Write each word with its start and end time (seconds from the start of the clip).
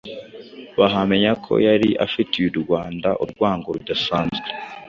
bahamya 0.79 1.31
ko 1.45 1.53
yari 1.67 1.89
afitiye 2.05 2.45
u 2.53 2.57
Rwanda 2.63 3.09
urwango 3.23 3.67
rudasanzwe. 3.75 4.47